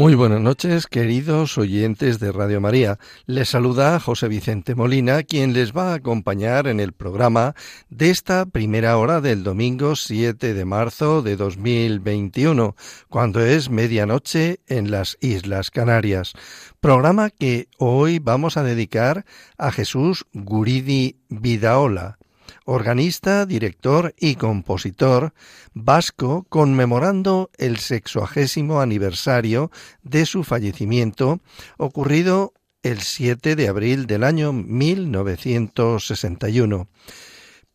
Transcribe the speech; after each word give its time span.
Muy 0.00 0.14
buenas 0.14 0.40
noches, 0.40 0.86
queridos 0.86 1.58
oyentes 1.58 2.18
de 2.20 2.32
Radio 2.32 2.58
María. 2.58 2.98
Les 3.26 3.50
saluda 3.50 4.00
José 4.00 4.28
Vicente 4.28 4.74
Molina, 4.74 5.24
quien 5.24 5.52
les 5.52 5.76
va 5.76 5.92
a 5.92 5.96
acompañar 5.96 6.68
en 6.68 6.80
el 6.80 6.94
programa 6.94 7.54
de 7.90 8.08
esta 8.08 8.46
primera 8.46 8.96
hora 8.96 9.20
del 9.20 9.44
domingo 9.44 9.96
7 9.96 10.54
de 10.54 10.64
marzo 10.64 11.20
de 11.20 11.36
2021, 11.36 12.76
cuando 13.10 13.44
es 13.44 13.68
medianoche 13.68 14.60
en 14.68 14.90
las 14.90 15.18
Islas 15.20 15.70
Canarias. 15.70 16.32
Programa 16.80 17.28
que 17.28 17.68
hoy 17.76 18.20
vamos 18.20 18.56
a 18.56 18.62
dedicar 18.62 19.26
a 19.58 19.70
Jesús 19.70 20.24
Guridi 20.32 21.18
Vidaola 21.28 22.19
organista, 22.64 23.44
director 23.46 24.14
y 24.18 24.34
compositor 24.36 25.32
vasco, 25.74 26.46
conmemorando 26.48 27.50
el 27.58 27.78
sexuagésimo 27.78 28.80
aniversario 28.80 29.70
de 30.02 30.24
su 30.26 30.44
fallecimiento, 30.44 31.40
ocurrido 31.76 32.54
el 32.82 33.00
7 33.00 33.56
de 33.56 33.68
abril 33.68 34.06
del 34.06 34.24
año 34.24 34.52
1961. 34.52 36.88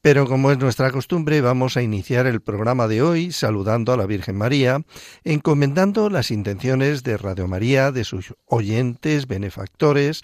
Pero 0.05 0.27
como 0.27 0.51
es 0.51 0.59
nuestra 0.59 0.91
costumbre, 0.91 1.41
vamos 1.41 1.77
a 1.77 1.81
iniciar 1.81 2.27
el 2.27 2.39
programa 2.39 2.87
de 2.87 3.01
hoy 3.01 3.31
saludando 3.31 3.91
a 3.91 3.97
la 3.97 4.05
Virgen 4.05 4.37
María, 4.37 4.83
encomendando 5.23 6.11
las 6.11 6.29
intenciones 6.29 7.01
de 7.01 7.17
Radio 7.17 7.47
María, 7.47 7.91
de 7.91 8.03
sus 8.03 8.35
oyentes, 8.45 9.25
benefactores, 9.25 10.21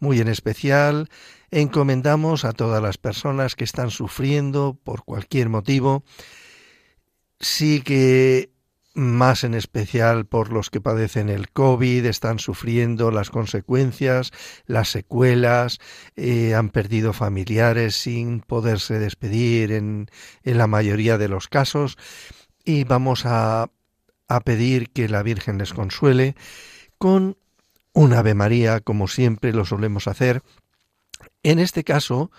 muy 0.00 0.20
en 0.20 0.26
especial 0.26 1.08
encomendamos 1.50 2.44
a 2.44 2.52
todas 2.52 2.82
las 2.82 2.98
personas 2.98 3.54
que 3.54 3.64
están 3.64 3.90
sufriendo 3.90 4.78
por 4.82 5.04
cualquier 5.04 5.48
motivo, 5.48 6.04
sí 7.40 7.82
que 7.82 8.50
más 8.94 9.44
en 9.44 9.54
especial 9.54 10.26
por 10.26 10.52
los 10.52 10.68
que 10.68 10.80
padecen 10.80 11.28
el 11.28 11.50
COVID, 11.50 12.04
están 12.06 12.38
sufriendo 12.38 13.10
las 13.10 13.30
consecuencias, 13.30 14.32
las 14.66 14.88
secuelas, 14.88 15.78
eh, 16.16 16.54
han 16.54 16.70
perdido 16.70 17.12
familiares 17.12 17.94
sin 17.94 18.40
poderse 18.40 18.98
despedir 18.98 19.72
en, 19.72 20.08
en 20.42 20.58
la 20.58 20.66
mayoría 20.66 21.18
de 21.18 21.28
los 21.28 21.48
casos. 21.48 21.96
Y 22.64 22.84
vamos 22.84 23.26
a, 23.26 23.70
a 24.28 24.40
pedir 24.40 24.90
que 24.90 25.08
la 25.08 25.22
Virgen 25.22 25.58
les 25.58 25.72
consuele 25.72 26.34
con 26.98 27.36
un 27.92 28.12
Ave 28.12 28.34
María, 28.34 28.80
como 28.80 29.08
siempre 29.08 29.52
lo 29.52 29.64
solemos 29.64 30.08
hacer, 30.08 30.42
en 31.42 31.58
este 31.58 31.84
caso, 31.84 32.30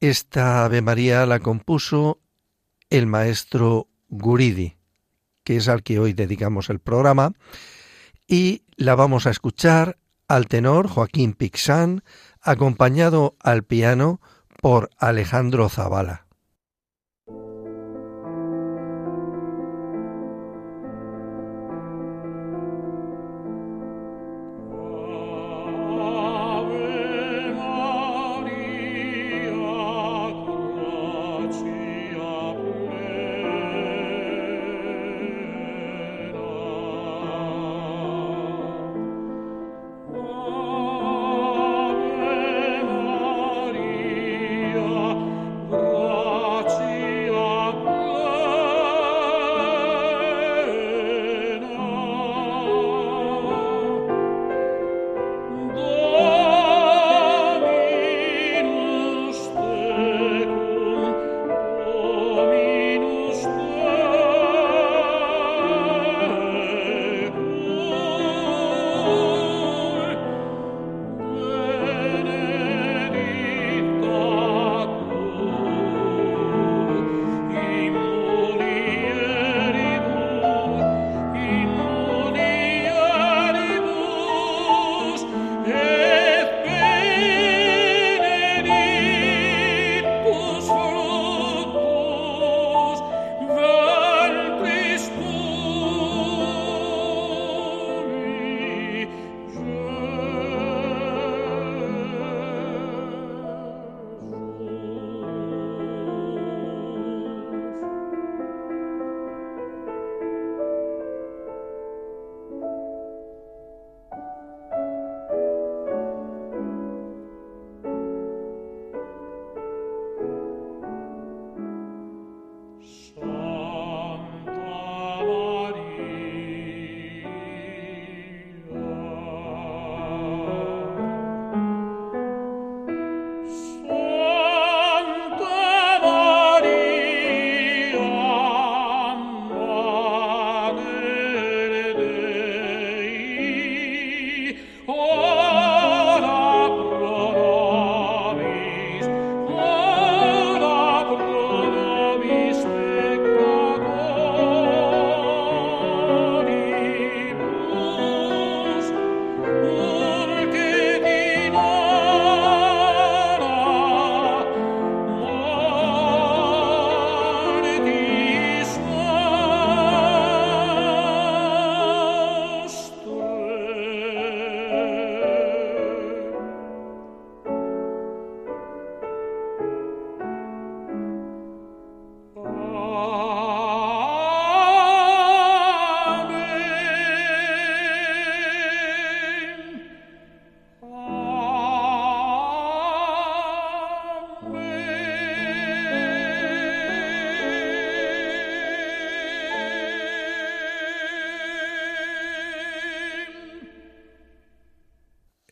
esta 0.00 0.64
Ave 0.64 0.82
María 0.82 1.26
la 1.26 1.40
compuso 1.40 2.20
el 2.88 3.06
maestro 3.06 3.88
Guridi, 4.08 4.76
que 5.44 5.56
es 5.56 5.68
al 5.68 5.82
que 5.82 5.98
hoy 5.98 6.12
dedicamos 6.12 6.70
el 6.70 6.80
programa, 6.80 7.32
y 8.26 8.64
la 8.76 8.94
vamos 8.94 9.26
a 9.26 9.30
escuchar 9.30 9.98
al 10.28 10.46
tenor 10.46 10.88
Joaquín 10.88 11.34
Pixán, 11.34 12.02
acompañado 12.40 13.36
al 13.40 13.64
piano 13.64 14.20
por 14.60 14.90
Alejandro 14.96 15.68
Zavala. 15.68 16.29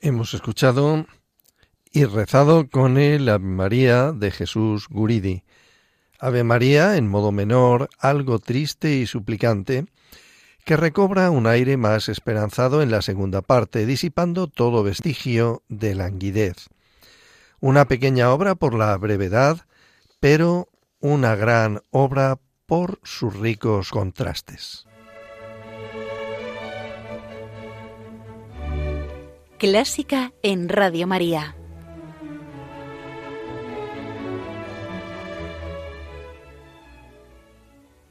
Hemos 0.09 0.33
escuchado 0.33 1.07
y 1.93 2.05
rezado 2.07 2.69
con 2.71 2.97
el 2.97 3.29
Ave 3.29 3.45
María 3.45 4.13
de 4.13 4.31
Jesús 4.31 4.89
Guridi. 4.89 5.45
Ave 6.19 6.45
María 6.45 6.97
en 6.97 7.07
modo 7.07 7.31
menor, 7.31 7.91
algo 7.99 8.39
triste 8.39 8.97
y 8.97 9.07
suplicante, 9.07 9.85
que 10.65 10.77
recobra 10.77 11.31
un 11.31 11.47
aire 11.47 11.77
más 11.77 12.09
esperanzado 12.09 12.83
en 12.83 12.91
la 12.91 13.03
segunda 13.03 13.43
parte, 13.43 13.85
disipando 13.85 14.47
todo 14.49 14.83
vestigio 14.83 15.63
de 15.69 15.95
languidez. 15.95 16.69
Una 17.61 17.87
pequeña 17.87 18.33
obra 18.33 18.55
por 18.55 18.75
la 18.75 18.97
brevedad, 18.97 19.67
pero 20.21 20.69
una 21.01 21.37
gran 21.37 21.83
obra 21.91 22.39
por 22.67 22.99
sus 23.05 23.37
ricos 23.37 23.91
contrastes. 23.91 24.88
Clásica 29.59 30.33
en 30.45 30.69
Radio 30.69 31.09
María. 31.09 31.57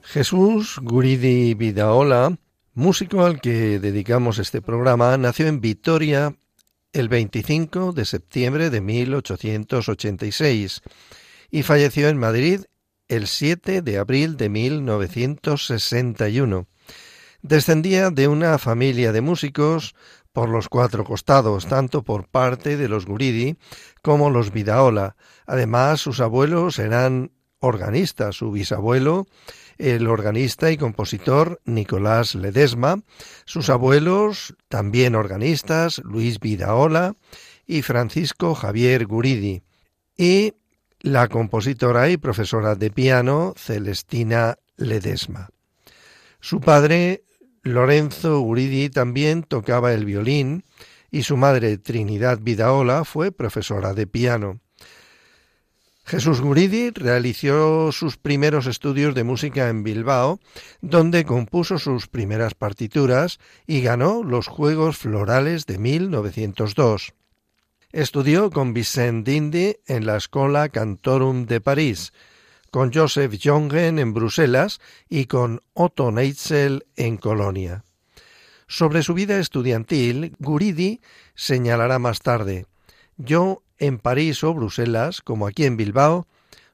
Jesús 0.02 0.78
Guridi 0.82 1.54
Vidaola, 1.54 2.38
músico 2.74 3.24
al 3.24 3.40
que 3.40 3.80
dedicamos 3.80 4.40
este 4.40 4.62
programa, 4.62 5.16
nació 5.16 5.48
en 5.48 5.62
Vitoria 5.62 6.36
el 6.92 7.08
25 7.08 7.94
de 7.94 8.04
septiembre 8.04 8.70
de 8.70 8.82
1886 8.82 10.82
y 11.50 11.64
falleció 11.64 12.10
en 12.10 12.18
Madrid 12.18 12.66
el 13.08 13.26
7 13.26 13.82
de 13.82 13.98
abril 13.98 14.36
de 14.36 14.50
1961. 14.50 16.68
Descendía 17.42 18.10
de 18.10 18.28
una 18.28 18.58
familia 18.58 19.14
de 19.14 19.22
músicos 19.22 19.96
por 20.38 20.50
los 20.50 20.70
cuatro 20.70 21.04
costados, 21.04 21.66
tanto 21.66 22.04
por 22.04 22.28
parte 22.28 22.78
de 22.78 22.88
los 22.88 23.08
Guridi 23.08 23.58
como 24.04 24.30
los 24.30 24.52
Vidaola. 24.52 25.16
Además, 25.48 26.00
sus 26.00 26.20
abuelos 26.20 26.78
eran 26.78 27.32
organistas. 27.60 28.36
Su 28.36 28.52
bisabuelo 28.52 29.26
el 29.80 30.08
organista 30.08 30.70
y 30.70 30.78
compositor 30.78 31.60
Nicolás 31.66 32.36
Ledesma, 32.36 33.02
sus 33.46 33.72
abuelos, 33.72 34.56
también 34.68 35.16
organistas, 35.16 36.04
Luis 36.06 36.40
Vidaola 36.40 37.16
y 37.66 37.82
Francisco 37.82 38.54
Javier 38.54 39.08
Guridi, 39.08 39.64
y 40.16 40.54
la 41.00 41.30
compositora 41.30 42.12
y 42.12 42.18
profesora 42.18 42.76
de 42.76 42.92
piano 42.92 43.56
Celestina 43.58 44.60
Ledesma. 44.76 45.50
Su 46.40 46.62
padre, 46.62 47.24
Lorenzo 47.74 48.40
Guridi, 48.40 48.90
también 48.90 49.44
tocaba 49.44 49.94
el 49.94 50.06
violín 50.06 50.64
y 51.12 51.24
su 51.24 51.38
madre, 51.38 51.78
Trinidad 51.78 52.40
Vidaola, 52.42 53.06
fue 53.06 53.32
profesora 53.32 53.94
de 53.94 54.08
piano. 54.08 54.60
Jesús 56.08 56.40
Guridi 56.40 56.92
realizó 56.92 57.92
sus 57.92 58.16
primeros 58.16 58.66
estudios 58.66 59.14
de 59.14 59.26
música 59.26 59.68
en 59.68 59.84
Bilbao, 59.84 60.40
donde 60.80 61.26
compuso 61.26 61.80
sus 61.80 62.08
primeras 62.08 62.54
partituras 62.54 63.40
y 63.66 63.82
ganó 63.82 64.24
los 64.24 64.48
Juegos 64.48 64.98
Florales 64.98 65.66
de 65.66 65.78
1902. 65.78 67.14
Estudió 67.92 68.52
con 68.52 68.74
Vicent 68.74 69.28
Dindy 69.28 69.76
en 69.86 70.06
la 70.06 70.16
Escola 70.16 70.70
Cantorum 70.70 71.46
de 71.46 71.60
París, 71.60 72.14
con 72.78 72.94
Joseph 72.94 73.34
Jongen 73.44 73.98
en 73.98 74.14
Bruselas 74.14 74.80
y 75.10 75.26
con 75.26 75.62
Otto 75.74 76.12
Neitzel 76.12 76.86
en 76.96 77.18
Colonia. 77.18 77.84
Sobre 78.68 79.02
su 79.02 79.16
vida 79.16 79.40
estudiantil, 79.40 80.36
Guridi 80.38 81.02
señalará 81.34 81.98
más 81.98 82.20
tarde: 82.20 82.68
Yo 83.18 83.64
en 83.80 83.98
París 83.98 84.44
o 84.44 84.54
Bruselas, 84.54 85.24
como 85.24 85.48
aquí 85.48 85.66
en 85.66 85.76
Bilbao, 85.76 86.28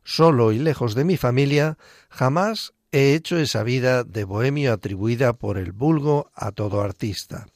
solo 0.03 0.51
y 0.51 0.59
lejos 0.59 0.93
de 0.93 1.05
mi 1.05 1.15
familia, 1.15 1.77
jamás 2.09 2.73
he 2.91 3.13
hecho 3.13 3.37
esa 3.37 3.63
vida 3.63 4.03
de 4.03 4.25
bohemio 4.25 4.73
atribuida 4.73 5.31
por 5.31 5.57
el 5.57 5.71
vulgo 5.71 6.31
a 6.35 6.51
todo 6.51 6.81
artista. 6.81 7.47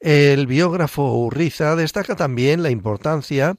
El 0.00 0.48
biógrafo 0.48 1.14
Urriza 1.14 1.76
destaca 1.76 2.16
también 2.16 2.64
la 2.64 2.70
importancia 2.70 3.54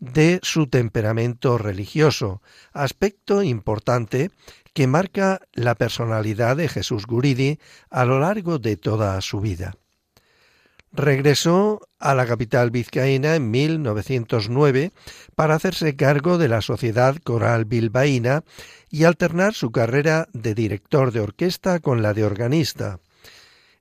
de 0.00 0.40
su 0.42 0.66
temperamento 0.66 1.58
religioso, 1.58 2.42
aspecto 2.72 3.42
importante 3.42 4.30
que 4.72 4.86
marca 4.86 5.40
la 5.54 5.74
personalidad 5.74 6.56
de 6.56 6.68
Jesús 6.68 7.06
Guridi 7.06 7.58
a 7.90 8.04
lo 8.04 8.20
largo 8.20 8.58
de 8.58 8.76
toda 8.76 9.20
su 9.20 9.40
vida. 9.40 9.74
Regresó 10.92 11.80
a 11.98 12.14
la 12.14 12.26
capital 12.26 12.70
vizcaína 12.70 13.34
en 13.34 13.50
1909 13.50 14.92
para 15.34 15.54
hacerse 15.54 15.96
cargo 15.96 16.38
de 16.38 16.48
la 16.48 16.62
Sociedad 16.62 17.16
Coral 17.16 17.66
Bilbaína 17.66 18.44
y 18.90 19.04
alternar 19.04 19.54
su 19.54 19.70
carrera 19.70 20.28
de 20.32 20.54
director 20.54 21.12
de 21.12 21.20
orquesta 21.20 21.80
con 21.80 22.00
la 22.00 22.14
de 22.14 22.24
organista. 22.24 23.00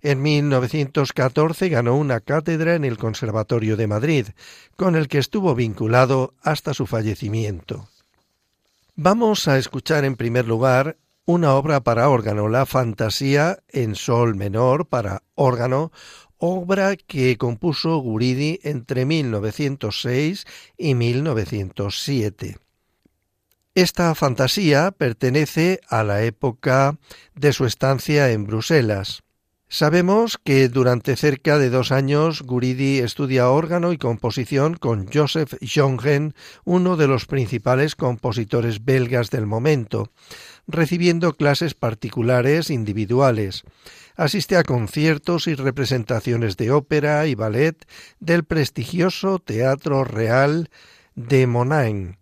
En 0.02 0.22
1914 0.22 1.70
ganó 1.70 1.96
una 1.96 2.20
cátedra 2.20 2.76
en 2.76 2.86
el 2.86 2.98
Conservatorio 2.98 3.78
de 3.78 3.88
Madrid, 3.88 4.28
con 4.76 4.96
el 4.96 5.08
que 5.08 5.18
estuvo 5.18 5.56
vinculado 5.56 6.34
hasta 6.42 6.74
su 6.74 6.86
fallecimiento. 6.86 7.90
Vamos 8.96 9.48
a 9.48 9.58
escuchar 9.58 10.06
en 10.06 10.16
primer 10.16 10.48
lugar 10.48 10.98
una 11.26 11.56
obra 11.56 11.82
para 11.82 12.10
órgano, 12.10 12.48
la 12.48 12.66
Fantasía 12.66 13.60
en 13.70 13.96
Sol 13.96 14.36
menor 14.36 14.88
para 14.88 15.24
órgano, 15.36 15.92
obra 16.38 16.96
que 16.96 17.38
compuso 17.38 17.98
Guridi 17.98 18.60
entre 18.64 19.06
1906 19.06 20.46
y 20.78 20.96
1907. 20.96 22.58
Esta 23.76 24.16
fantasía 24.16 24.92
pertenece 24.92 25.82
a 25.88 26.04
la 26.04 26.24
época 26.24 26.98
de 27.36 27.54
su 27.54 27.66
estancia 27.66 28.32
en 28.32 28.48
Bruselas. 28.48 29.22
Sabemos 29.70 30.38
que 30.42 30.70
durante 30.70 31.18
cerca 31.18 31.58
de 31.58 31.70
dos 31.70 31.92
años 31.92 32.42
Guridi 32.42 33.00
estudia 33.00 33.50
órgano 33.50 33.92
y 33.92 33.98
composición 33.98 34.76
con 34.76 35.08
Joseph 35.12 35.56
Jongen, 35.62 36.36
uno 36.64 36.96
de 36.96 37.08
los 37.08 37.26
principales 37.26 37.96
compositores 37.98 38.86
belgas 38.86 39.30
del 39.30 39.46
momento, 39.46 40.10
recibiendo 40.68 41.34
clases 41.34 41.74
particulares 41.74 42.70
individuales. 42.70 43.64
Asiste 44.16 44.56
a 44.56 44.64
conciertos 44.64 45.48
y 45.48 45.56
representaciones 45.56 46.56
de 46.56 46.72
ópera 46.72 47.28
y 47.28 47.36
ballet 47.36 47.86
del 48.22 48.46
prestigioso 48.46 49.40
Teatro 49.40 50.06
Real 50.06 50.70
de 51.16 51.46
Monain 51.46 52.18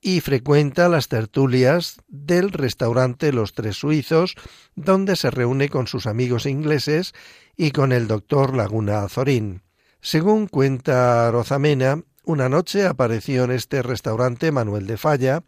y 0.00 0.20
frecuenta 0.20 0.88
las 0.88 1.08
tertulias 1.08 1.96
del 2.08 2.52
restaurante 2.52 3.32
Los 3.32 3.54
Tres 3.54 3.76
Suizos, 3.76 4.34
donde 4.74 5.16
se 5.16 5.30
reúne 5.30 5.68
con 5.68 5.86
sus 5.86 6.06
amigos 6.06 6.46
ingleses 6.46 7.14
y 7.56 7.72
con 7.72 7.92
el 7.92 8.06
doctor 8.06 8.56
Laguna 8.56 9.02
Azorín. 9.02 9.62
Según 10.00 10.46
cuenta 10.46 11.30
Rozamena, 11.30 12.02
una 12.24 12.48
noche 12.48 12.86
apareció 12.86 13.44
en 13.44 13.50
este 13.52 13.82
restaurante 13.82 14.52
Manuel 14.52 14.86
de 14.86 14.96
Falla, 14.96 15.42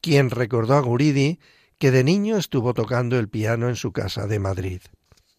quien 0.00 0.30
recordó 0.30 0.74
a 0.74 0.80
Guridi 0.80 1.38
que 1.78 1.90
de 1.90 2.02
niño 2.02 2.36
estuvo 2.36 2.74
tocando 2.74 3.18
el 3.18 3.28
piano 3.28 3.68
en 3.68 3.76
su 3.76 3.92
casa 3.92 4.26
de 4.26 4.38
Madrid. 4.38 4.80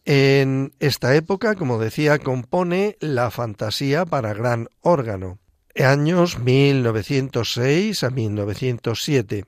En 0.05 0.73
esta 0.79 1.15
época, 1.15 1.55
como 1.55 1.79
decía, 1.79 2.19
compone 2.19 2.95
la 2.99 3.31
fantasía 3.31 4.05
para 4.05 4.33
gran 4.33 4.69
órgano, 4.81 5.39
años 5.83 6.39
1906 6.39 8.03
a 8.03 8.09
1907, 8.09 9.45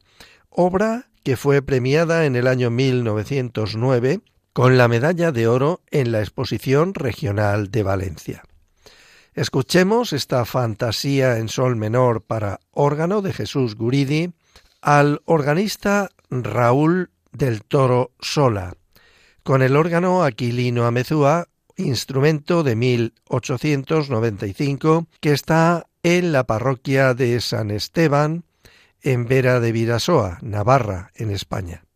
obra 0.49 1.09
que 1.23 1.37
fue 1.37 1.61
premiada 1.61 2.25
en 2.25 2.35
el 2.35 2.47
año 2.47 2.69
1909 2.69 4.21
con 4.53 4.77
la 4.77 4.87
medalla 4.87 5.31
de 5.31 5.47
oro 5.47 5.81
en 5.91 6.11
la 6.11 6.21
Exposición 6.21 6.93
Regional 6.93 7.69
de 7.69 7.83
Valencia. 7.83 8.43
Escuchemos 9.33 10.13
esta 10.13 10.45
fantasía 10.45 11.37
en 11.37 11.47
sol 11.47 11.75
menor 11.75 12.23
para 12.23 12.59
órgano 12.71 13.21
de 13.21 13.33
Jesús 13.33 13.75
Guridi 13.75 14.33
al 14.81 15.21
organista 15.25 16.09
Raúl 16.31 17.11
del 17.31 17.63
Toro 17.63 18.11
Sola, 18.19 18.73
con 19.43 19.61
el 19.61 19.75
órgano 19.75 20.23
Aquilino 20.23 20.85
Amezúa, 20.85 21.49
instrumento 21.77 22.63
de 22.63 22.75
1895, 22.75 25.07
que 25.21 25.31
está 25.31 25.87
en 26.03 26.31
la 26.31 26.45
parroquia 26.45 27.13
de 27.13 27.39
San 27.39 27.71
Esteban, 27.71 28.43
en 29.01 29.25
Vera 29.25 29.59
de 29.59 29.71
Virasoa, 29.71 30.39
Navarra, 30.41 31.11
en 31.15 31.31
España. 31.31 31.86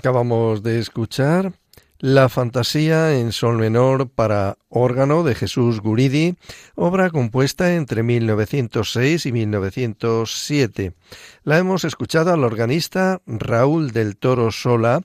Acabamos 0.00 0.62
de 0.62 0.78
escuchar 0.78 1.52
la 1.98 2.30
fantasía 2.30 3.18
en 3.18 3.32
sol 3.32 3.58
menor 3.58 4.08
para 4.08 4.56
órgano 4.70 5.24
de 5.24 5.34
Jesús 5.34 5.82
Guridi, 5.82 6.36
obra 6.74 7.10
compuesta 7.10 7.74
entre 7.74 8.02
1906 8.02 9.26
y 9.26 9.32
1907. 9.32 10.94
La 11.44 11.58
hemos 11.58 11.84
escuchado 11.84 12.32
al 12.32 12.44
organista 12.44 13.20
Raúl 13.26 13.90
del 13.90 14.16
Toro 14.16 14.50
Sola 14.52 15.02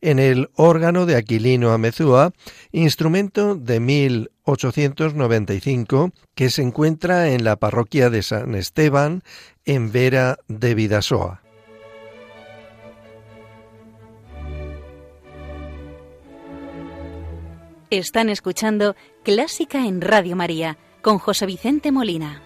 en 0.00 0.18
el 0.18 0.48
órgano 0.54 1.04
de 1.04 1.16
Aquilino 1.16 1.72
Amezúa, 1.72 2.32
instrumento 2.72 3.54
de 3.54 3.80
1895 3.80 6.12
que 6.34 6.48
se 6.48 6.62
encuentra 6.62 7.32
en 7.32 7.44
la 7.44 7.56
parroquia 7.56 8.08
de 8.08 8.22
San 8.22 8.54
Esteban 8.54 9.22
en 9.66 9.92
Vera 9.92 10.38
de 10.48 10.74
Vidasoa. 10.74 11.42
Están 17.90 18.28
escuchando 18.28 18.96
Clásica 19.22 19.86
en 19.86 20.02
Radio 20.02 20.36
María 20.36 20.76
con 21.00 21.18
José 21.18 21.46
Vicente 21.46 21.90
Molina. 21.90 22.42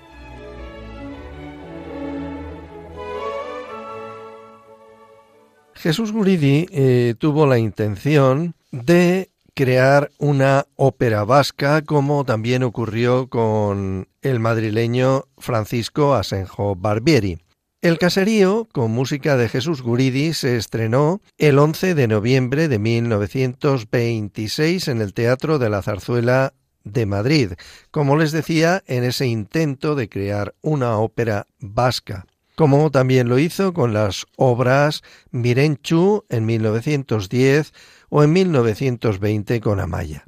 Jesús 5.75 6.13
Guridi 6.13 6.69
eh, 6.71 7.17
tuvo 7.19 7.47
la 7.47 7.59
intención 7.59 8.55
de 8.71 9.31
crear 9.53 10.13
una 10.19 10.67
ópera 10.77 11.25
vasca, 11.25 11.83
como 11.83 12.25
también 12.25 12.63
ocurrió 12.63 13.27
con 13.27 14.07
el 14.23 14.39
madrileño 14.39 15.25
Francisco 15.39 16.15
Asenjo 16.15 16.77
Barbieri. 16.77 17.41
El 17.83 17.99
caserío, 17.99 18.67
con 18.71 18.93
música 18.93 19.37
de 19.37 19.49
Jesús 19.49 19.83
Guridi, 19.83 20.35
se 20.35 20.57
estrenó 20.57 21.21
el 21.37 21.59
11 21.59 21.97
de 21.97 22.07
noviembre 22.07 22.69
de 22.69 22.79
1926 22.79 24.87
en 24.87 25.01
el 25.01 25.13
Teatro 25.13 25.59
de 25.59 25.69
la 25.69 25.83
Zarzuela 25.83 26.55
de 26.85 27.07
Madrid, 27.07 27.55
como 27.91 28.17
les 28.17 28.31
decía, 28.31 28.85
en 28.87 29.03
ese 29.03 29.27
intento 29.27 29.97
de 29.97 30.09
crear 30.09 30.55
una 30.63 30.97
ópera 30.99 31.49
vasca, 31.59 32.27
como 32.55 32.93
también 32.93 33.29
lo 33.29 33.41
hizo 33.41 33.73
con 33.73 33.93
las 33.93 34.27
obras 34.37 35.03
Mirenchu 35.33 36.25
en 36.29 36.47
1910 36.47 37.73
o 38.11 38.23
en 38.23 38.33
1920 38.33 39.61
con 39.61 39.81
Amaya. 39.81 40.25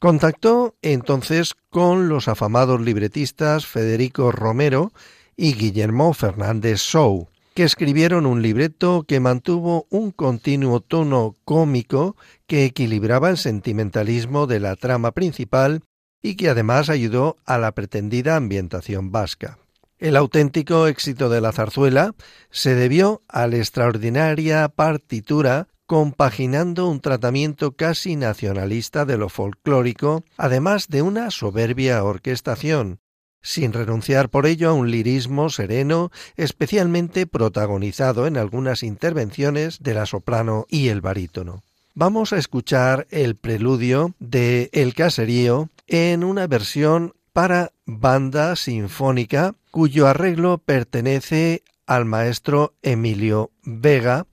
Contactó 0.00 0.76
entonces 0.82 1.54
con 1.70 2.10
los 2.10 2.28
afamados 2.28 2.78
libretistas 2.82 3.64
Federico 3.64 4.32
Romero 4.32 4.92
y 5.40 5.54
Guillermo 5.54 6.12
Fernández 6.12 6.80
Show, 6.80 7.28
que 7.54 7.62
escribieron 7.64 8.26
un 8.26 8.42
libreto 8.42 9.04
que 9.08 9.20
mantuvo 9.20 9.86
un 9.88 10.10
continuo 10.10 10.80
tono 10.80 11.34
cómico 11.46 12.14
que 12.46 12.66
equilibraba 12.66 13.30
el 13.30 13.38
sentimentalismo 13.38 14.46
de 14.46 14.60
la 14.60 14.76
trama 14.76 15.12
principal 15.12 15.80
y 16.20 16.34
que 16.36 16.50
además 16.50 16.90
ayudó 16.90 17.38
a 17.46 17.56
la 17.56 17.72
pretendida 17.72 18.36
ambientación 18.36 19.12
vasca. 19.12 19.58
El 19.98 20.16
auténtico 20.16 20.86
éxito 20.86 21.30
de 21.30 21.40
la 21.40 21.52
zarzuela 21.52 22.14
se 22.50 22.74
debió 22.74 23.22
a 23.26 23.46
la 23.46 23.56
extraordinaria 23.56 24.68
partitura 24.68 25.68
compaginando 25.86 26.86
un 26.86 27.00
tratamiento 27.00 27.72
casi 27.72 28.14
nacionalista 28.14 29.06
de 29.06 29.16
lo 29.16 29.30
folclórico, 29.30 30.22
además 30.36 30.88
de 30.88 31.00
una 31.00 31.30
soberbia 31.30 32.04
orquestación, 32.04 33.00
sin 33.42 33.72
renunciar 33.72 34.28
por 34.28 34.46
ello 34.46 34.70
a 34.70 34.72
un 34.72 34.90
lirismo 34.90 35.50
sereno, 35.50 36.10
especialmente 36.36 37.26
protagonizado 37.26 38.26
en 38.26 38.36
algunas 38.36 38.82
intervenciones 38.82 39.82
de 39.82 39.94
la 39.94 40.06
soprano 40.06 40.66
y 40.68 40.88
el 40.88 41.00
barítono. 41.00 41.62
Vamos 41.94 42.32
a 42.32 42.38
escuchar 42.38 43.06
el 43.10 43.36
preludio 43.36 44.14
de 44.18 44.70
El 44.72 44.94
Caserío 44.94 45.68
en 45.86 46.24
una 46.24 46.46
versión 46.46 47.14
para 47.32 47.72
banda 47.84 48.56
sinfónica 48.56 49.54
cuyo 49.70 50.06
arreglo 50.06 50.58
pertenece 50.58 51.62
al 51.86 52.04
maestro 52.04 52.74
Emilio 52.82 53.50
Vega, 53.64 54.26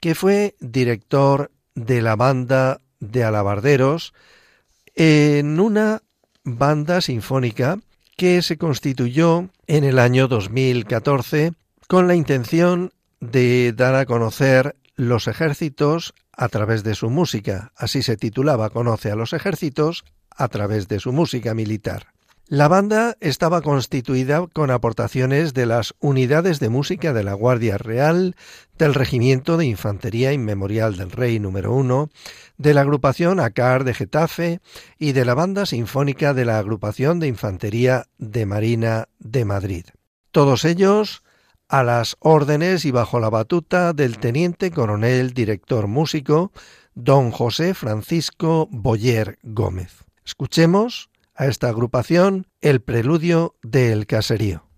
que 0.00 0.14
fue 0.14 0.54
director 0.60 1.50
de 1.74 2.02
la 2.02 2.16
banda 2.16 2.80
de 3.00 3.24
alabarderos 3.24 4.14
en 4.94 5.60
una 5.60 6.02
banda 6.44 7.00
sinfónica 7.00 7.78
que 8.22 8.40
se 8.40 8.56
constituyó 8.56 9.50
en 9.66 9.82
el 9.82 9.98
año 9.98 10.28
2014 10.28 11.54
con 11.88 12.06
la 12.06 12.14
intención 12.14 12.92
de 13.18 13.72
dar 13.72 13.96
a 13.96 14.06
conocer 14.06 14.76
los 14.94 15.26
ejércitos 15.26 16.14
a 16.30 16.48
través 16.48 16.84
de 16.84 16.94
su 16.94 17.10
música. 17.10 17.72
Así 17.74 18.00
se 18.04 18.16
titulaba 18.16 18.70
Conoce 18.70 19.10
a 19.10 19.16
los 19.16 19.32
ejércitos 19.32 20.04
a 20.30 20.46
través 20.46 20.86
de 20.86 21.00
su 21.00 21.12
música 21.12 21.52
militar. 21.54 22.11
La 22.52 22.68
banda 22.68 23.16
estaba 23.20 23.62
constituida 23.62 24.46
con 24.46 24.70
aportaciones 24.70 25.54
de 25.54 25.64
las 25.64 25.94
unidades 26.00 26.60
de 26.60 26.68
música 26.68 27.14
de 27.14 27.24
la 27.24 27.32
Guardia 27.32 27.78
Real, 27.78 28.36
del 28.76 28.92
Regimiento 28.92 29.56
de 29.56 29.64
Infantería 29.64 30.34
Inmemorial 30.34 30.98
del 30.98 31.10
Rey 31.10 31.40
número 31.40 31.72
1, 31.72 32.10
de 32.58 32.74
la 32.74 32.82
agrupación 32.82 33.40
ACAR 33.40 33.84
de 33.84 33.94
Getafe 33.94 34.60
y 34.98 35.12
de 35.12 35.24
la 35.24 35.32
banda 35.32 35.64
sinfónica 35.64 36.34
de 36.34 36.44
la 36.44 36.58
agrupación 36.58 37.20
de 37.20 37.28
Infantería 37.28 38.04
de 38.18 38.44
Marina 38.44 39.08
de 39.18 39.46
Madrid. 39.46 39.86
Todos 40.30 40.66
ellos 40.66 41.22
a 41.68 41.82
las 41.82 42.18
órdenes 42.20 42.84
y 42.84 42.90
bajo 42.90 43.18
la 43.18 43.30
batuta 43.30 43.94
del 43.94 44.18
teniente 44.18 44.70
coronel 44.70 45.32
director 45.32 45.86
músico 45.86 46.52
don 46.94 47.30
José 47.30 47.72
Francisco 47.72 48.68
Boyer 48.70 49.38
Gómez. 49.42 50.04
Escuchemos 50.22 51.08
a 51.34 51.46
esta 51.46 51.68
agrupación 51.68 52.46
el 52.60 52.80
preludio 52.80 53.56
del 53.62 54.06
caserío. 54.06 54.71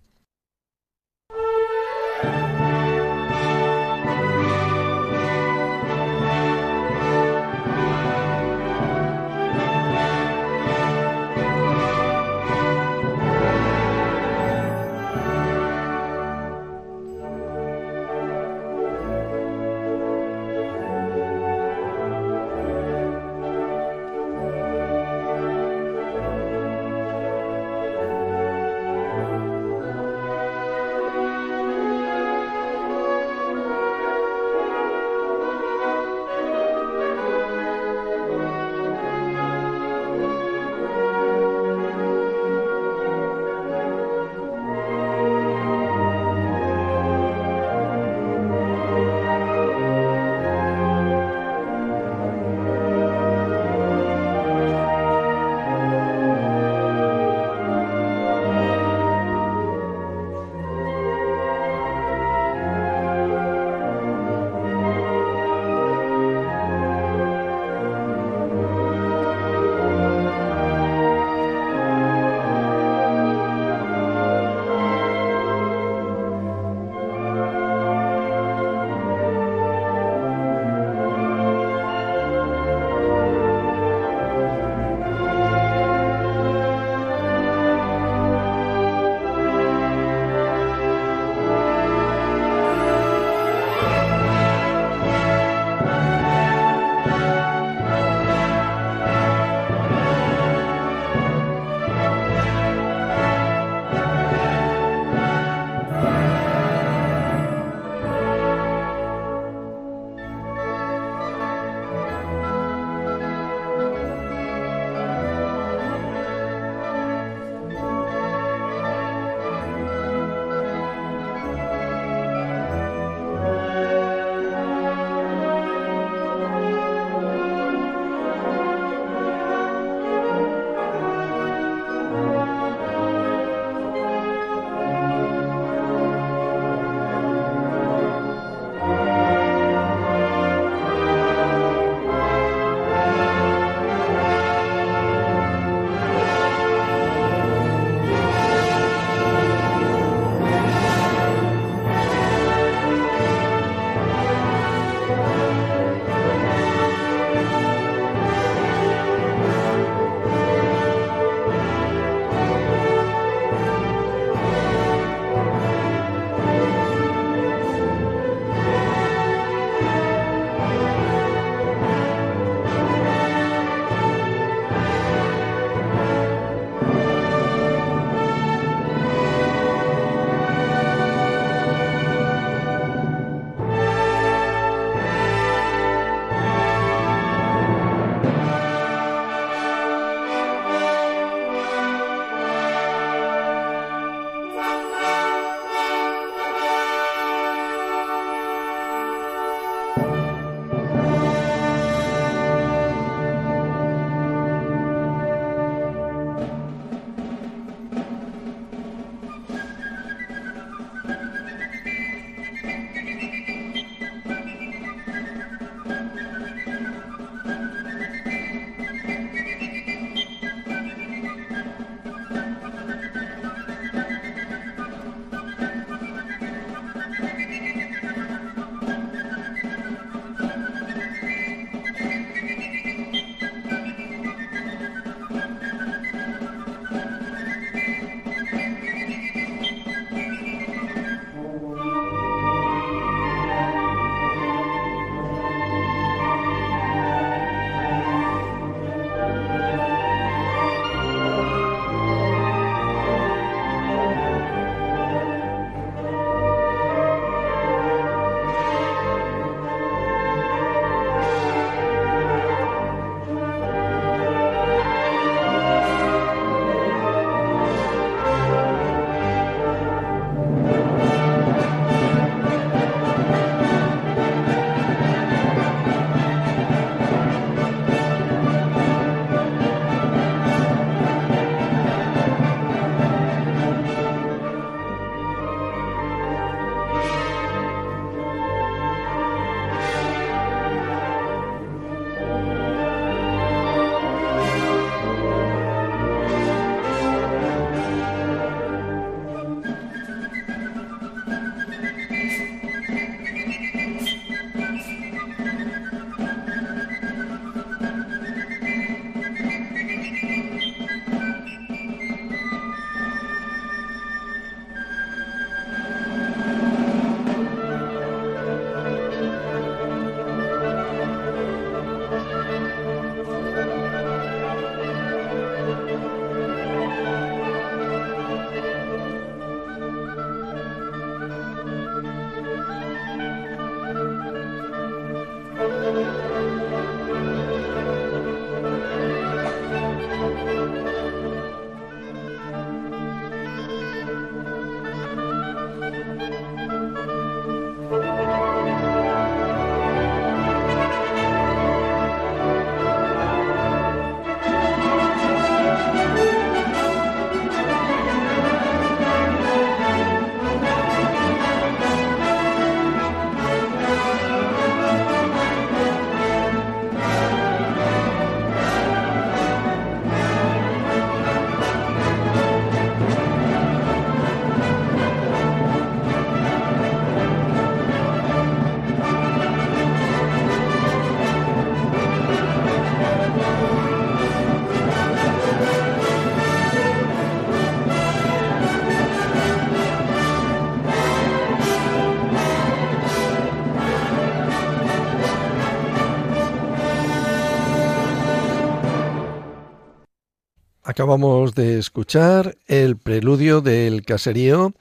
Acabamos 400.95 401.53
de 401.55 401.77
escuchar 401.77 402.55
el 402.67 402.95
preludio 402.95 403.59
del 403.59 404.05
caserío 404.05 404.73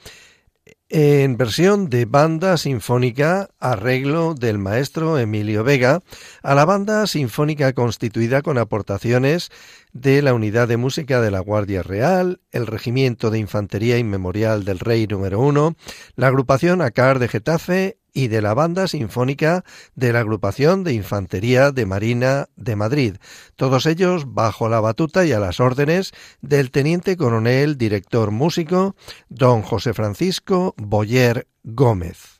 en 0.88 1.36
versión 1.36 1.90
de 1.90 2.04
banda 2.04 2.56
sinfónica, 2.56 3.48
arreglo 3.58 4.34
del 4.34 4.58
maestro 4.58 5.18
Emilio 5.18 5.64
Vega, 5.64 6.02
a 6.44 6.54
la 6.54 6.64
banda 6.64 7.08
sinfónica 7.08 7.72
constituida 7.72 8.42
con 8.42 8.58
aportaciones 8.58 9.50
de 9.92 10.22
la 10.22 10.34
Unidad 10.34 10.68
de 10.68 10.76
Música 10.76 11.20
de 11.20 11.32
la 11.32 11.40
Guardia 11.40 11.82
Real, 11.82 12.40
el 12.52 12.68
Regimiento 12.68 13.32
de 13.32 13.40
Infantería 13.40 13.98
Inmemorial 13.98 14.64
del 14.64 14.78
Rey 14.78 15.08
número 15.08 15.40
1, 15.40 15.74
la 16.14 16.28
agrupación 16.28 16.80
ACAR 16.80 17.18
de 17.18 17.26
Getafe 17.26 17.98
y 18.14 18.28
de 18.28 18.40
la 18.40 18.54
Banda 18.54 18.88
Sinfónica 18.88 19.64
de 19.94 20.12
la 20.12 20.20
Agrupación 20.20 20.84
de 20.84 20.94
Infantería 20.94 21.72
de 21.72 21.84
Marina 21.84 22.48
de 22.56 22.76
Madrid, 22.76 23.16
todos 23.56 23.84
ellos 23.84 24.32
bajo 24.32 24.68
la 24.68 24.80
batuta 24.80 25.26
y 25.26 25.32
a 25.32 25.40
las 25.40 25.60
órdenes 25.60 26.12
del 26.40 26.70
teniente 26.70 27.16
coronel 27.16 27.76
director 27.76 28.30
músico 28.30 28.94
don 29.28 29.62
José 29.62 29.92
Francisco 29.92 30.74
Boyer 30.78 31.48
Gómez. 31.64 32.38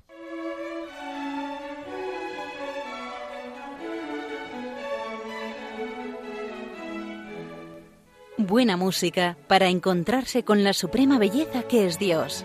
Buena 8.36 8.76
música 8.76 9.36
para 9.46 9.68
encontrarse 9.68 10.44
con 10.44 10.64
la 10.64 10.72
suprema 10.72 11.18
belleza 11.18 11.62
que 11.62 11.86
es 11.86 11.98
Dios. 11.98 12.44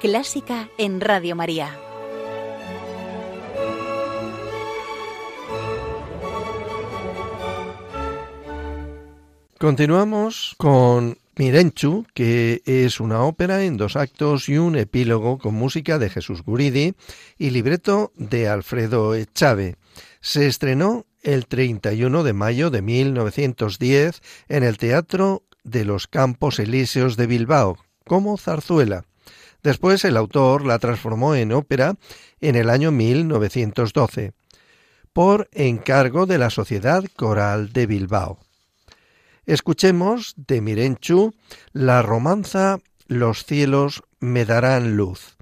Clásica 0.00 0.68
en 0.76 1.00
Radio 1.00 1.34
María. 1.34 1.83
Continuamos 9.64 10.54
con 10.58 11.16
Mirenchu, 11.36 12.04
que 12.12 12.60
es 12.66 13.00
una 13.00 13.22
ópera 13.22 13.64
en 13.64 13.78
dos 13.78 13.96
actos 13.96 14.50
y 14.50 14.58
un 14.58 14.76
epílogo 14.76 15.38
con 15.38 15.54
música 15.54 15.98
de 15.98 16.10
Jesús 16.10 16.42
Guridi 16.42 16.92
y 17.38 17.48
libreto 17.48 18.12
de 18.14 18.46
Alfredo 18.46 19.14
Echave. 19.14 19.76
Se 20.20 20.48
estrenó 20.48 21.06
el 21.22 21.46
31 21.46 22.24
de 22.24 22.32
mayo 22.34 22.68
de 22.68 22.82
1910 22.82 24.20
en 24.48 24.64
el 24.64 24.76
Teatro 24.76 25.44
de 25.62 25.86
los 25.86 26.08
Campos 26.08 26.58
Elíseos 26.58 27.16
de 27.16 27.26
Bilbao, 27.26 27.78
como 28.04 28.36
zarzuela. 28.36 29.06
Después 29.62 30.04
el 30.04 30.18
autor 30.18 30.66
la 30.66 30.78
transformó 30.78 31.34
en 31.36 31.52
ópera 31.52 31.94
en 32.42 32.56
el 32.56 32.68
año 32.68 32.92
1912, 32.92 34.34
por 35.14 35.48
encargo 35.52 36.26
de 36.26 36.36
la 36.36 36.50
Sociedad 36.50 37.02
Coral 37.16 37.72
de 37.72 37.86
Bilbao. 37.86 38.43
Escuchemos 39.46 40.34
de 40.36 40.60
Mirenchu 40.62 41.34
la 41.72 42.02
romanza 42.02 42.78
Los 43.06 43.44
cielos 43.44 44.02
me 44.18 44.46
darán 44.46 44.96
luz. 44.96 45.36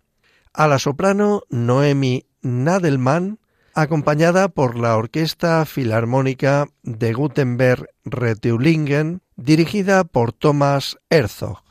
A 0.52 0.66
la 0.66 0.80
soprano 0.80 1.44
Noemi 1.50 2.26
Nadelman, 2.42 3.38
acompañada 3.74 4.48
por 4.48 4.76
la 4.76 4.96
Orquesta 4.96 5.64
Filarmónica 5.64 6.66
de 6.82 7.14
Gutenberg-Reteulingen, 7.14 9.22
dirigida 9.36 10.02
por 10.02 10.32
Thomas 10.32 10.98
Herzog. 11.08 11.61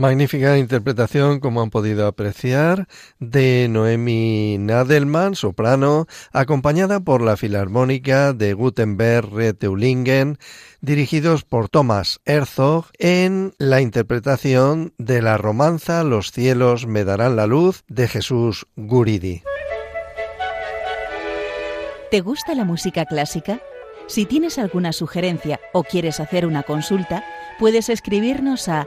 Magnífica 0.00 0.56
interpretación, 0.56 1.40
como 1.40 1.60
han 1.60 1.68
podido 1.68 2.06
apreciar, 2.06 2.88
de 3.18 3.66
Noemi 3.68 4.56
Nadelman, 4.58 5.34
soprano, 5.34 6.06
acompañada 6.32 7.00
por 7.00 7.20
la 7.20 7.36
Filarmónica 7.36 8.32
de 8.32 8.54
Gutenberg 8.54 9.30
Reteulingen, 9.30 10.38
dirigidos 10.80 11.44
por 11.44 11.68
Thomas 11.68 12.18
Herzog, 12.24 12.86
en 12.98 13.52
la 13.58 13.82
interpretación 13.82 14.94
de 14.96 15.20
la 15.20 15.36
romanza 15.36 16.02
Los 16.02 16.32
cielos 16.32 16.86
me 16.86 17.04
darán 17.04 17.36
la 17.36 17.46
luz 17.46 17.84
de 17.86 18.08
Jesús 18.08 18.66
Guridi. 18.76 19.42
¿Te 22.10 22.22
gusta 22.22 22.54
la 22.54 22.64
música 22.64 23.04
clásica? 23.04 23.60
Si 24.06 24.24
tienes 24.24 24.58
alguna 24.58 24.94
sugerencia 24.94 25.60
o 25.74 25.84
quieres 25.84 26.20
hacer 26.20 26.46
una 26.46 26.62
consulta, 26.62 27.22
puedes 27.58 27.90
escribirnos 27.90 28.66
a 28.70 28.86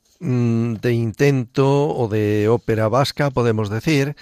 de 0.21 0.93
intento 0.93 1.89
o 1.89 2.07
de 2.07 2.47
ópera 2.47 2.87
vasca, 2.87 3.31
podemos 3.31 3.69
decir. 3.69 4.15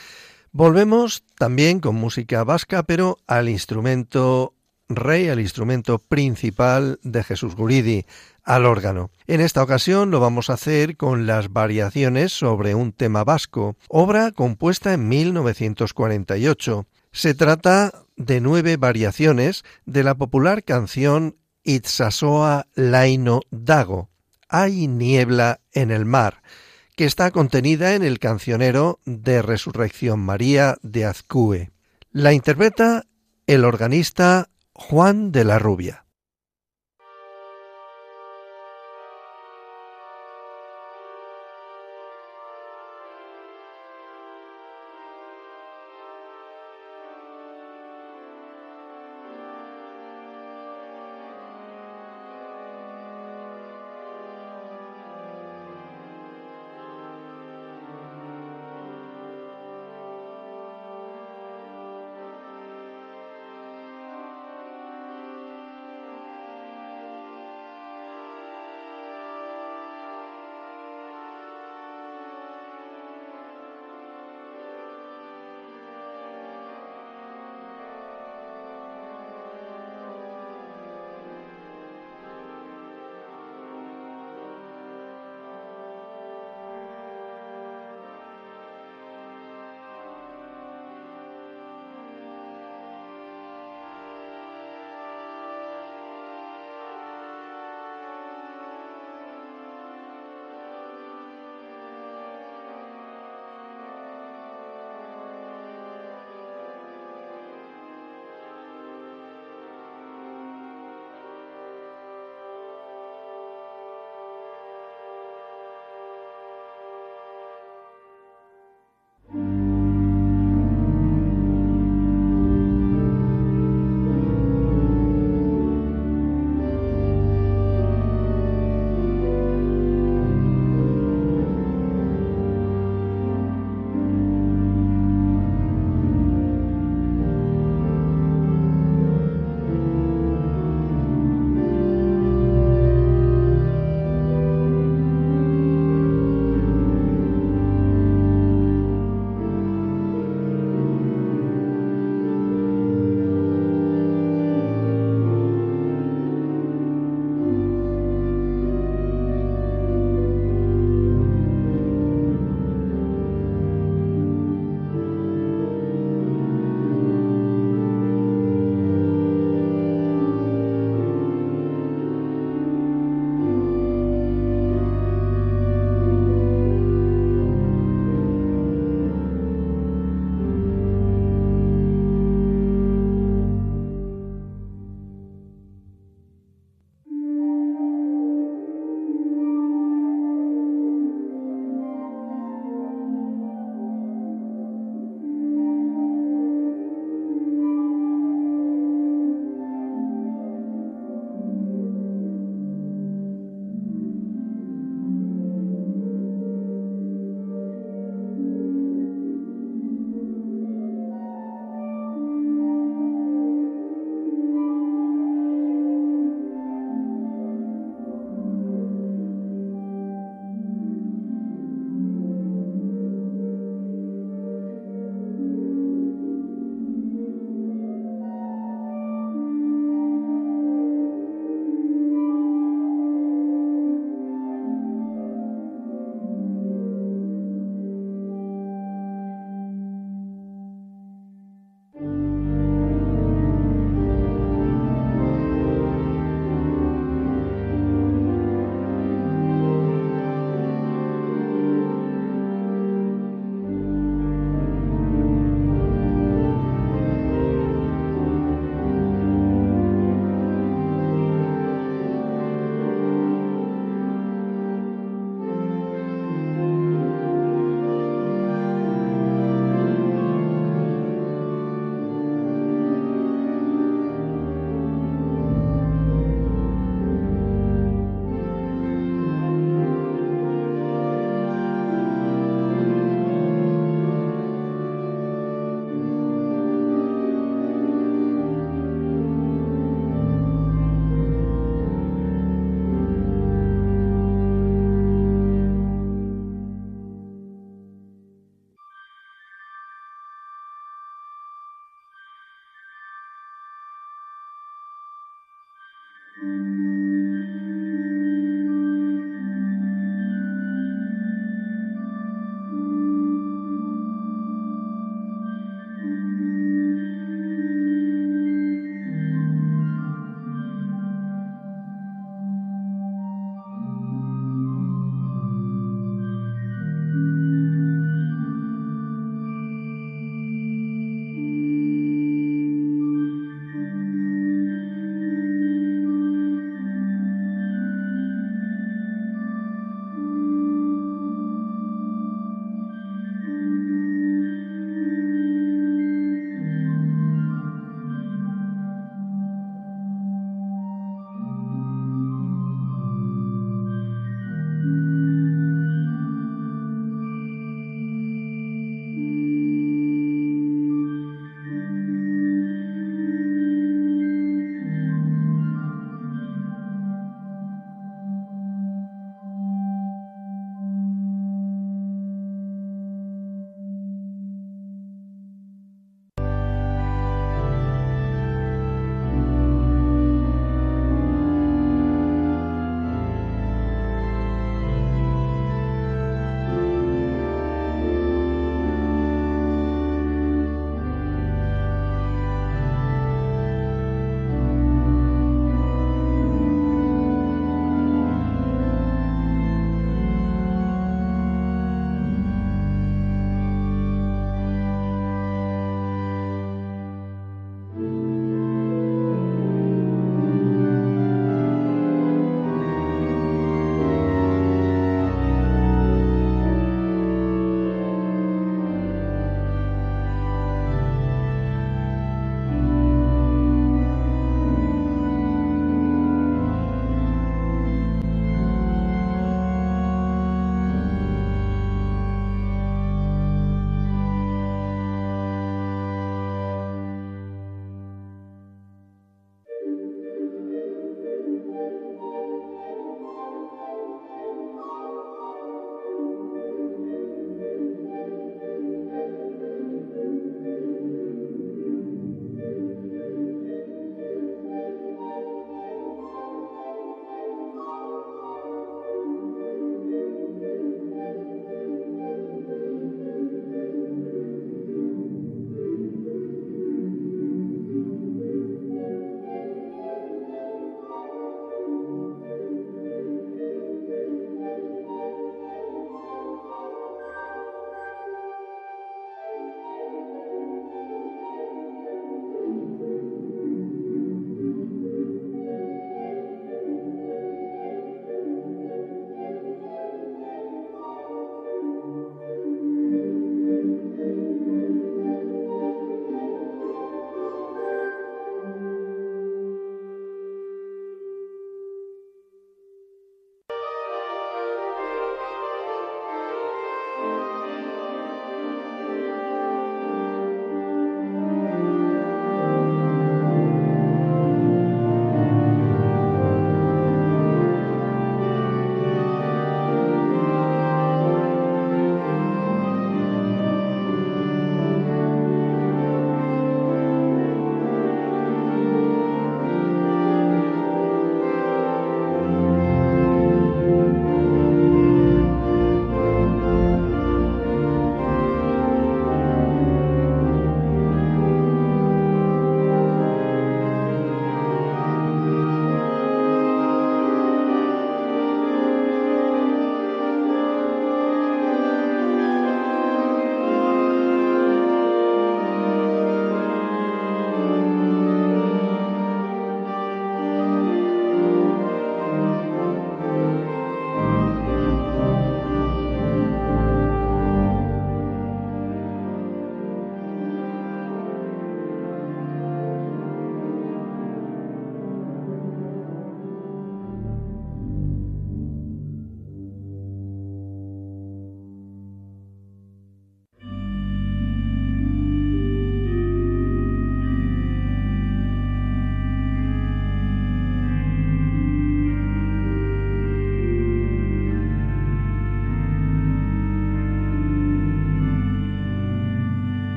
Volvemos 0.52 1.24
también 1.38 1.80
con 1.80 1.96
música 1.96 2.44
vasca, 2.44 2.84
pero 2.84 3.18
al 3.28 3.50
instrumento 3.50 4.54
rey, 4.88 5.28
al 5.28 5.40
instrumento 5.40 6.00
principal 6.00 7.00
de 7.04 7.24
Jesús 7.24 7.56
Guridi, 7.56 8.06
al 8.44 8.66
órgano. 8.66 9.12
En 9.28 9.42
esta 9.42 9.62
ocasión 9.62 10.10
lo 10.10 10.20
vamos 10.20 10.50
a 10.50 10.54
hacer 10.54 10.98
con 10.98 11.28
las 11.28 11.54
variaciones 11.54 12.32
sobre 12.32 12.74
un 12.74 12.94
tema 12.94 13.24
vasco, 13.24 13.76
obra 13.90 14.32
compuesta 14.32 14.94
en 14.94 15.08
1948. 15.08 16.88
Se 17.12 17.34
trata 17.36 18.06
de 18.16 18.42
nueve 18.42 18.78
variaciones 18.78 19.64
de 19.86 20.04
la 20.04 20.16
popular 20.16 20.64
canción 20.64 21.36
Itzasoa 21.64 22.66
Laino 22.74 23.42
Dago, 23.52 24.10
hay 24.50 24.88
niebla 24.88 25.62
en 25.72 25.92
el 25.92 26.06
mar, 26.06 26.42
que 26.96 27.06
está 27.06 27.32
contenida 27.32 27.96
en 27.96 28.04
el 28.04 28.20
cancionero 28.20 29.00
de 29.06 29.42
Resurrección 29.42 30.20
María 30.20 30.78
de 30.82 31.06
Azcue. 31.06 31.72
La 32.12 32.34
interpreta 32.34 33.06
el 33.48 33.66
organista 33.66 34.50
Juan 34.74 35.32
de 35.32 35.44
la 35.44 35.58
Rubia. 35.58 36.06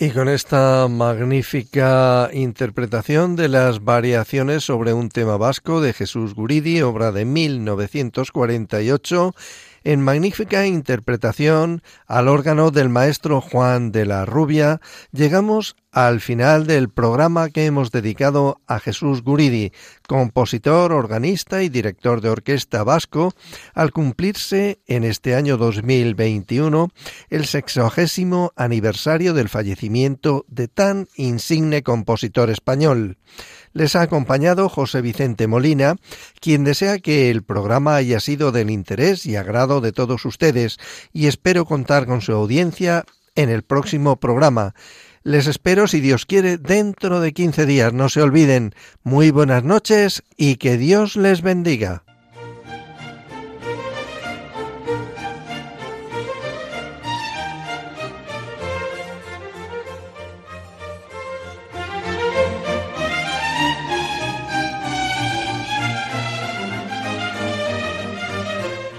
Y 0.00 0.10
con 0.10 0.28
esta 0.28 0.86
magnífica 0.86 2.30
interpretación 2.32 3.34
de 3.34 3.48
las 3.48 3.82
variaciones 3.82 4.62
sobre 4.62 4.92
un 4.92 5.08
tema 5.08 5.36
vasco 5.36 5.80
de 5.80 5.92
Jesús 5.92 6.36
Guridi, 6.36 6.82
obra 6.82 7.10
de 7.10 7.24
1948, 7.24 9.34
en 9.88 10.02
magnífica 10.02 10.66
interpretación 10.66 11.80
al 12.06 12.28
órgano 12.28 12.70
del 12.70 12.90
maestro 12.90 13.40
Juan 13.40 13.90
de 13.90 14.04
la 14.04 14.26
Rubia, 14.26 14.82
llegamos 15.12 15.76
al 15.92 16.20
final 16.20 16.66
del 16.66 16.90
programa 16.90 17.48
que 17.48 17.64
hemos 17.64 17.90
dedicado 17.90 18.60
a 18.66 18.80
Jesús 18.80 19.22
Guridi, 19.22 19.72
compositor, 20.06 20.92
organista 20.92 21.62
y 21.62 21.70
director 21.70 22.20
de 22.20 22.28
orquesta 22.28 22.84
vasco, 22.84 23.32
al 23.72 23.90
cumplirse 23.90 24.78
en 24.86 25.04
este 25.04 25.34
año 25.34 25.56
2021 25.56 26.90
el 27.30 27.46
sexagésimo 27.46 28.52
aniversario 28.56 29.32
del 29.32 29.48
fallecimiento 29.48 30.44
de 30.48 30.68
tan 30.68 31.08
insigne 31.16 31.82
compositor 31.82 32.50
español. 32.50 33.16
Les 33.78 33.94
ha 33.94 34.02
acompañado 34.02 34.68
José 34.68 35.02
Vicente 35.02 35.46
Molina, 35.46 35.94
quien 36.40 36.64
desea 36.64 36.98
que 36.98 37.30
el 37.30 37.44
programa 37.44 37.94
haya 37.94 38.18
sido 38.18 38.50
del 38.50 38.70
interés 38.70 39.24
y 39.24 39.36
agrado 39.36 39.80
de 39.80 39.92
todos 39.92 40.24
ustedes, 40.24 40.78
y 41.12 41.28
espero 41.28 41.64
contar 41.64 42.04
con 42.06 42.20
su 42.20 42.32
audiencia 42.32 43.04
en 43.36 43.50
el 43.50 43.62
próximo 43.62 44.16
programa. 44.16 44.74
Les 45.22 45.46
espero, 45.46 45.86
si 45.86 46.00
Dios 46.00 46.26
quiere, 46.26 46.58
dentro 46.58 47.20
de 47.20 47.32
15 47.32 47.66
días. 47.66 47.92
No 47.92 48.08
se 48.08 48.20
olviden. 48.20 48.74
Muy 49.04 49.30
buenas 49.30 49.62
noches 49.62 50.24
y 50.36 50.56
que 50.56 50.76
Dios 50.76 51.14
les 51.14 51.42
bendiga. 51.42 52.02